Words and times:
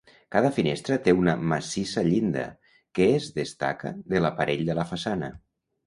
Cada 0.35 0.49
finestra 0.53 0.97
té 1.07 1.13
una 1.17 1.35
massissa 1.51 2.05
llinda, 2.09 2.47
que 3.01 3.09
es 3.21 3.31
destaca 3.39 3.97
de 4.15 4.27
l'aparell 4.27 4.69
de 4.73 4.83
la 4.83 4.93
façana. 4.95 5.37